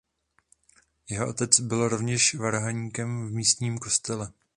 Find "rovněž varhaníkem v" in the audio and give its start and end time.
1.87-3.31